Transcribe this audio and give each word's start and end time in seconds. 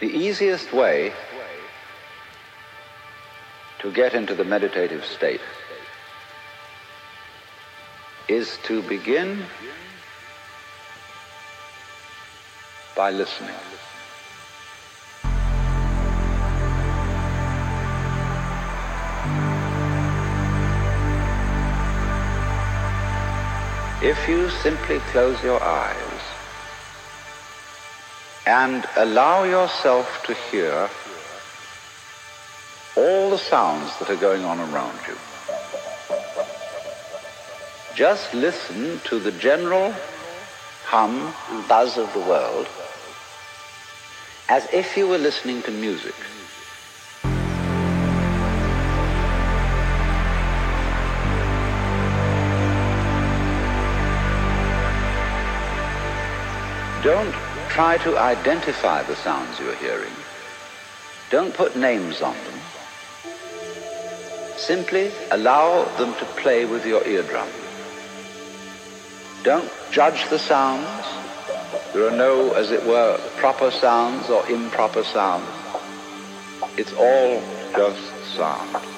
The 0.00 0.06
easiest 0.06 0.72
way 0.72 1.12
to 3.80 3.90
get 3.90 4.14
into 4.14 4.36
the 4.36 4.44
meditative 4.44 5.04
state 5.04 5.40
is 8.28 8.58
to 8.64 8.82
begin 8.82 9.44
by 12.94 13.10
listening. 13.10 13.56
If 24.00 24.28
you 24.28 24.48
simply 24.62 25.00
close 25.10 25.42
your 25.42 25.60
eyes 25.60 26.07
and 28.48 28.86
allow 28.96 29.44
yourself 29.44 30.22
to 30.24 30.32
hear 30.32 30.88
all 32.96 33.28
the 33.28 33.36
sounds 33.36 33.90
that 33.98 34.08
are 34.08 34.16
going 34.16 34.42
on 34.42 34.58
around 34.58 34.98
you, 35.06 35.14
just 37.94 38.32
listen 38.32 39.02
to 39.04 39.18
the 39.18 39.32
general 39.32 39.94
hum 40.84 41.34
and 41.50 41.68
buzz 41.68 41.98
of 41.98 42.10
the 42.14 42.20
world 42.20 42.66
as 44.48 44.66
if 44.72 44.96
you 44.96 45.06
were 45.06 45.18
listening 45.18 45.62
to 45.62 45.70
music. 45.70 46.14
Don't 57.02 57.47
try 57.78 57.96
to 57.96 58.18
identify 58.18 59.04
the 59.04 59.14
sounds 59.14 59.60
you're 59.60 59.76
hearing. 59.76 60.12
Don't 61.30 61.54
put 61.54 61.76
names 61.76 62.20
on 62.20 62.34
them. 62.34 62.58
Simply 64.56 65.12
allow 65.30 65.84
them 65.96 66.12
to 66.14 66.24
play 66.42 66.64
with 66.64 66.84
your 66.84 67.06
eardrum. 67.06 67.48
Don't 69.44 69.70
judge 69.92 70.28
the 70.28 70.40
sounds. 70.40 71.06
There 71.92 72.08
are 72.08 72.16
no, 72.16 72.50
as 72.54 72.72
it 72.72 72.84
were, 72.84 73.16
proper 73.36 73.70
sounds 73.70 74.28
or 74.28 74.44
improper 74.48 75.04
sounds. 75.04 75.46
It's 76.76 76.92
all 76.94 77.40
just 77.76 78.34
sound. 78.34 78.97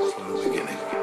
from 0.00 0.32
the 0.32 0.48
beginning. 0.48 0.93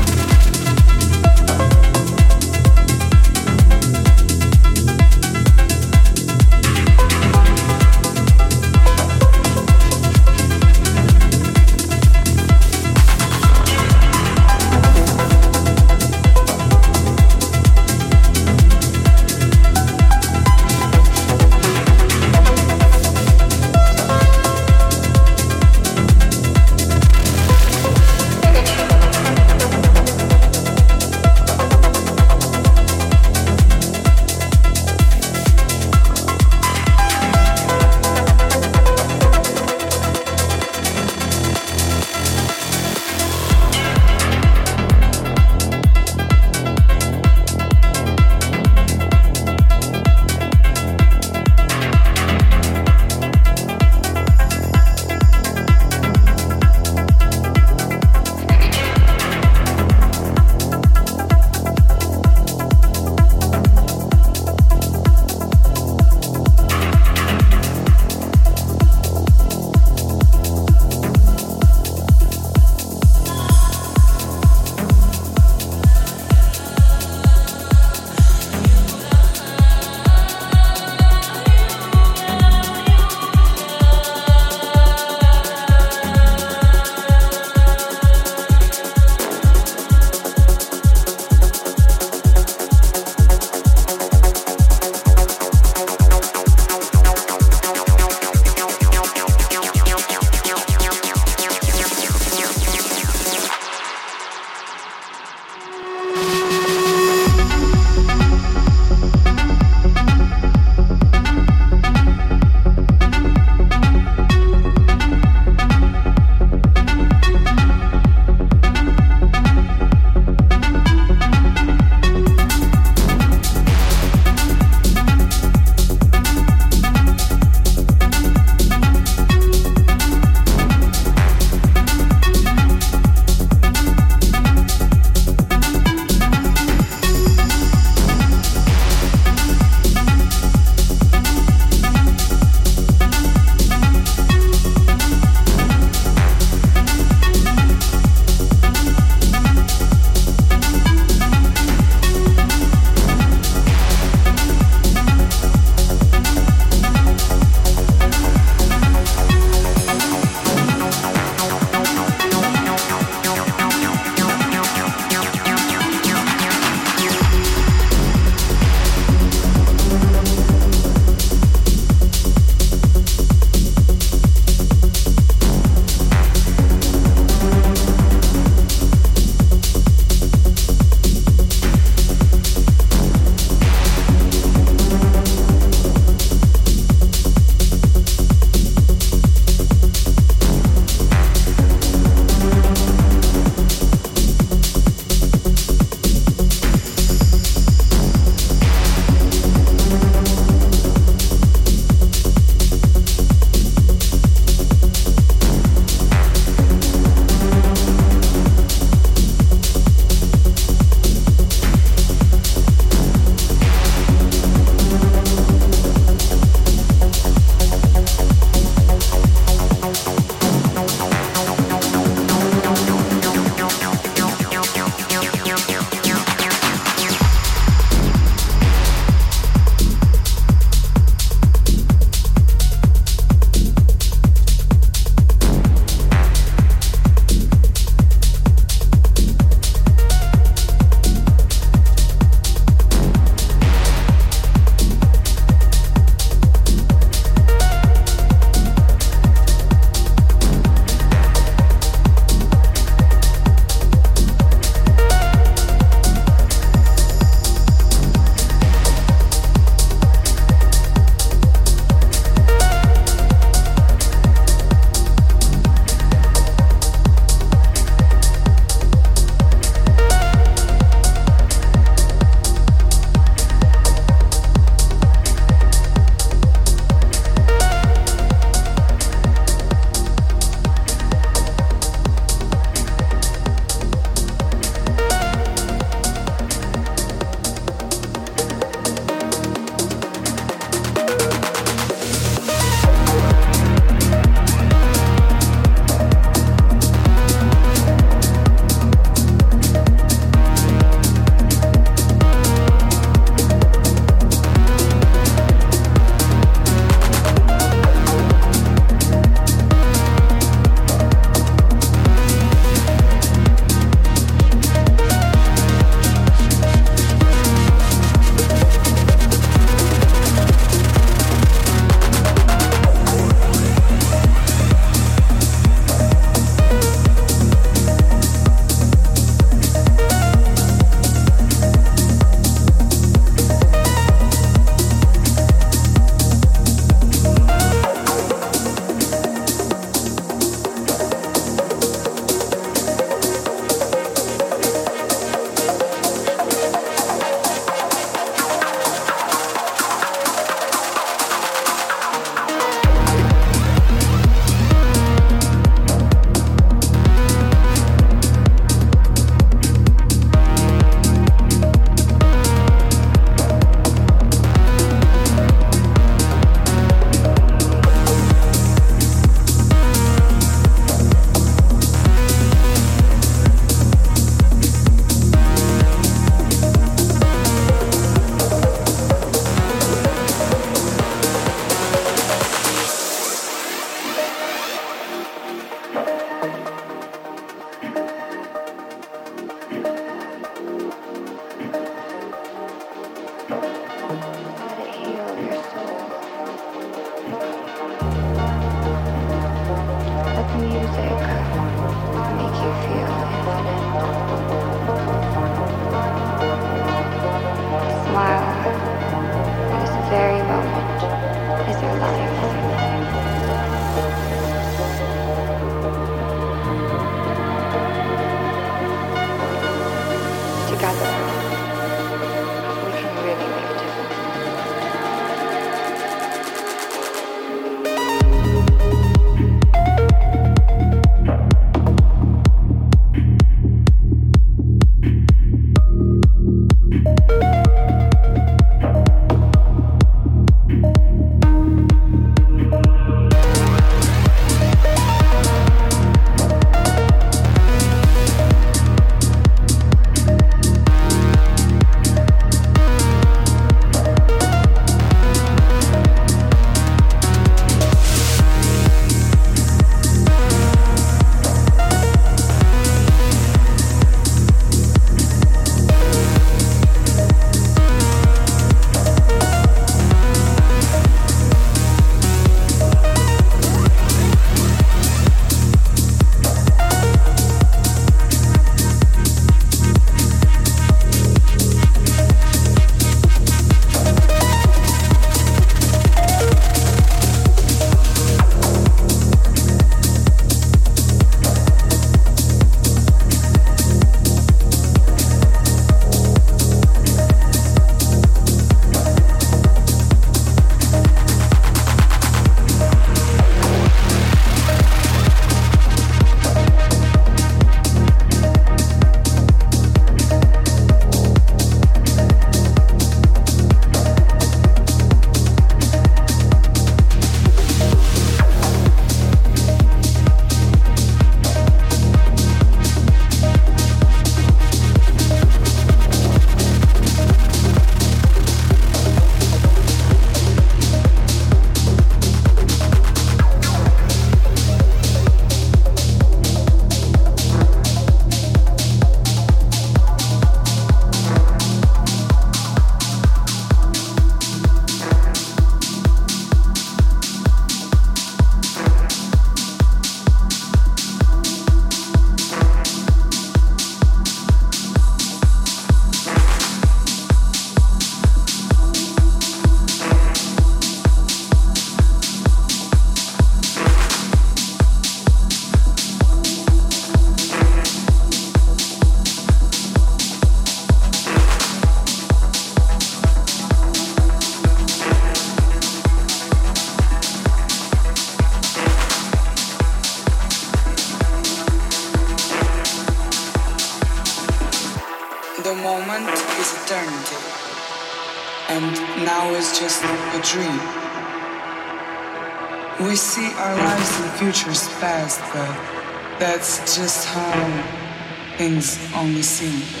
Futures 594.41 594.87
past, 594.99 595.39
but 595.53 596.39
that's 596.39 596.79
just 596.97 597.27
how 597.27 598.57
things 598.57 598.97
only 599.13 599.43
seem. 599.43 600.00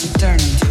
Futures 0.00 0.69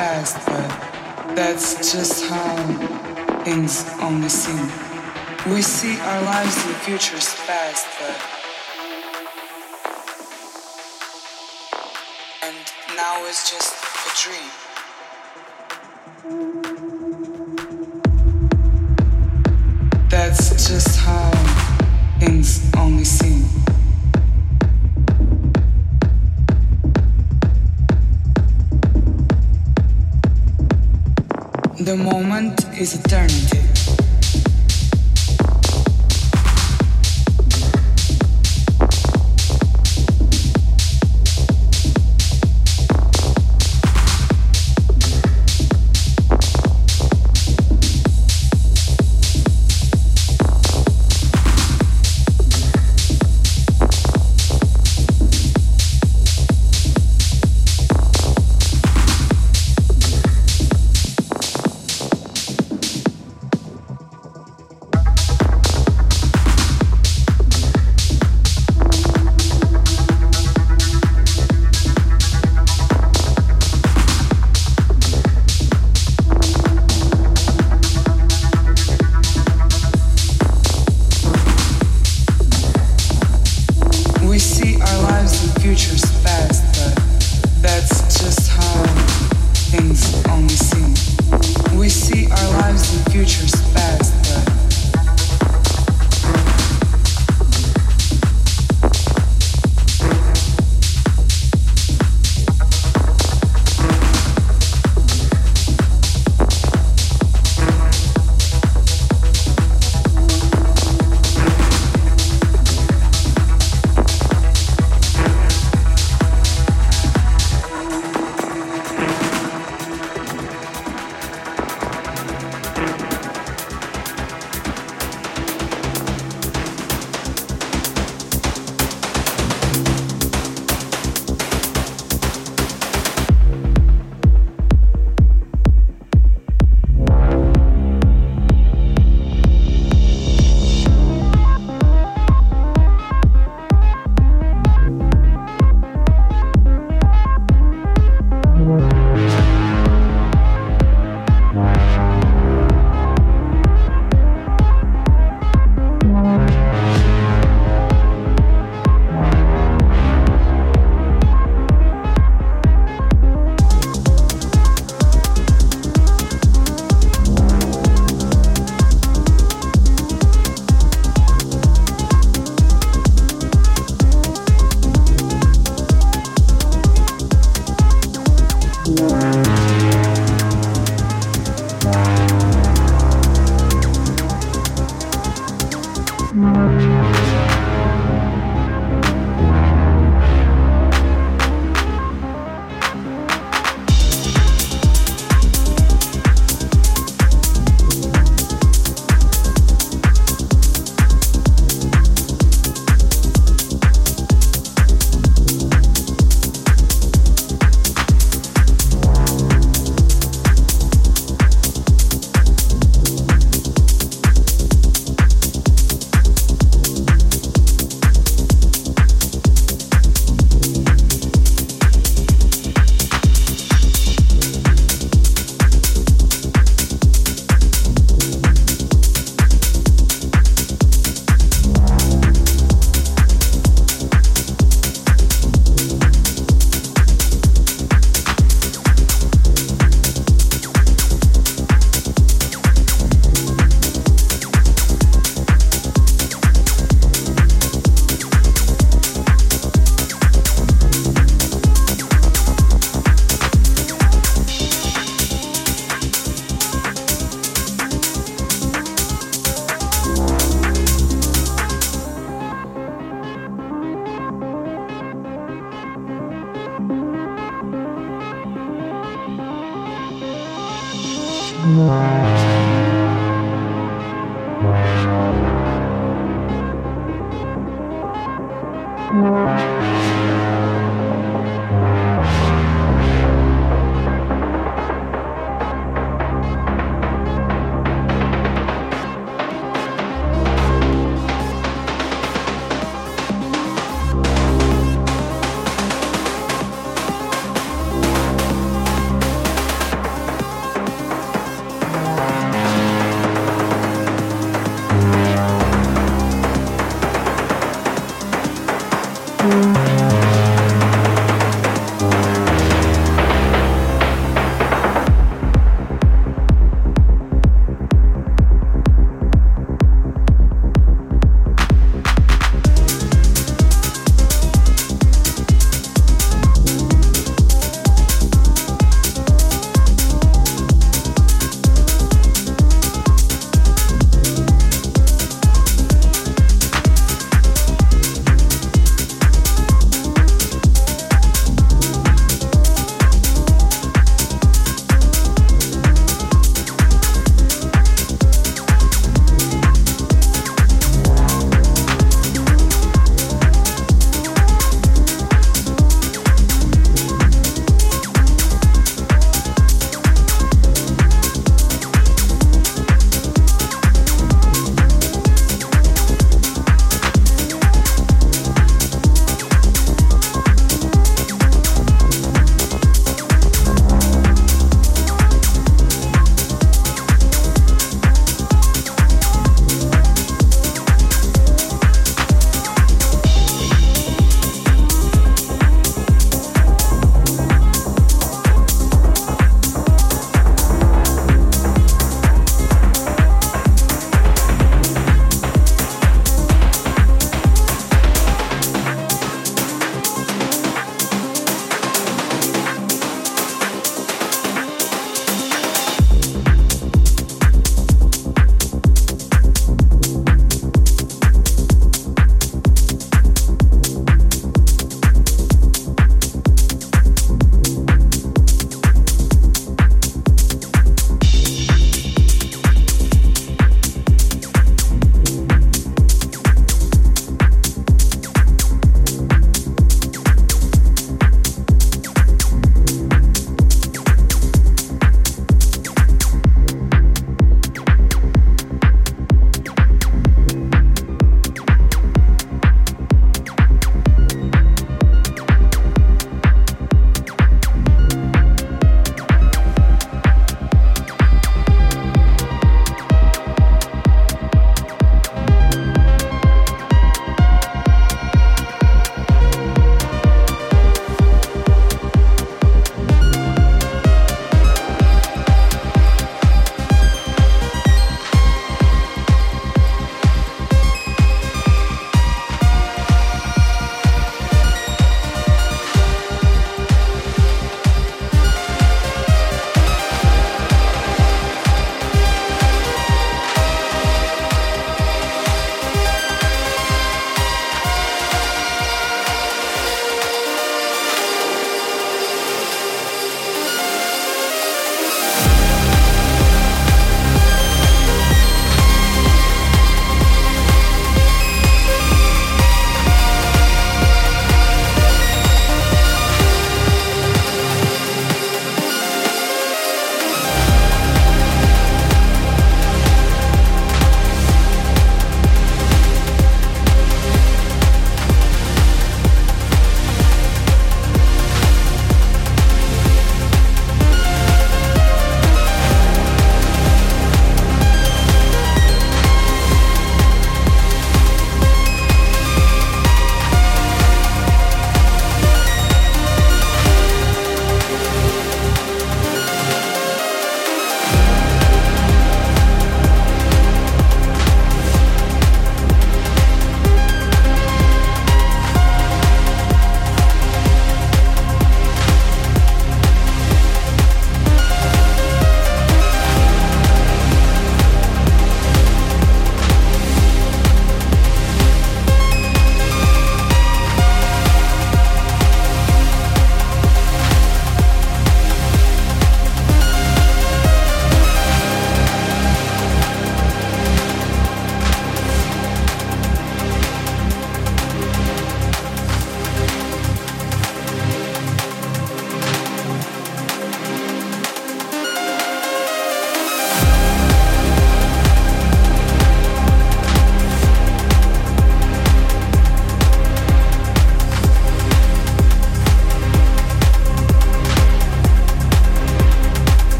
past, 0.00 0.38
but 0.46 1.36
that's 1.36 1.92
just 1.92 2.24
how 2.24 2.56
things 3.44 3.84
only 4.00 4.30
seem. 4.30 4.64
We 5.52 5.60
see 5.60 6.00
our 6.00 6.22
lives 6.22 6.56
and 6.64 6.74
futures 6.86 7.28
past, 7.46 7.86
but 8.00 8.16
and 12.46 12.56
now 12.96 13.26
it's 13.28 13.50
just 13.52 13.79
The 31.90 31.96
moment 31.96 32.54
is 32.78 32.94
eternity. 32.94 33.59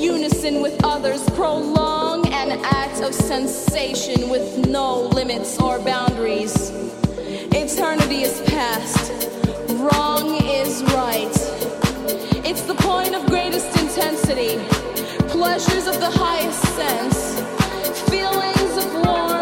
unison 0.00 0.62
with 0.62 0.82
others 0.82 1.28
prolong 1.30 2.26
an 2.32 2.58
act 2.64 3.02
of 3.02 3.14
sensation 3.14 4.30
with 4.30 4.66
no 4.66 5.02
limits 5.02 5.60
or 5.60 5.78
boundaries. 5.78 6.70
Eternity 7.52 8.22
is 8.22 8.40
past, 8.46 9.12
wrong 9.74 10.42
is 10.42 10.82
right. 10.94 11.28
It's 12.46 12.62
the 12.62 12.74
point 12.76 13.14
of 13.14 13.26
greatest 13.26 13.68
intensity, 13.78 14.56
pleasures 15.28 15.86
of 15.86 16.00
the 16.00 16.10
highest 16.10 16.62
sense, 16.76 18.08
feelings 18.08 18.76
of 18.82 18.94
warmth. 19.04 19.39